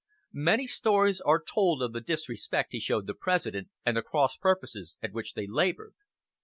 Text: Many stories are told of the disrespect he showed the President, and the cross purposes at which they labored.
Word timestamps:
Many 0.33 0.65
stories 0.65 1.21
are 1.21 1.39
told 1.43 1.83
of 1.83 1.93
the 1.93 2.01
disrespect 2.01 2.71
he 2.71 2.79
showed 2.79 3.05
the 3.05 3.13
President, 3.13 3.67
and 3.85 3.95
the 3.95 4.01
cross 4.01 4.35
purposes 4.35 4.97
at 5.03 5.13
which 5.13 5.35
they 5.35 5.45
labored. 5.45 5.93